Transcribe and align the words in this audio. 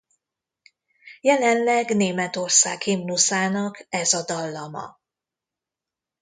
Jelenleg 1.21 1.95
Németország 1.95 2.81
himnuszának 2.81 3.85
ez 3.89 4.13
a 4.13 4.23
dallama. 4.25 4.99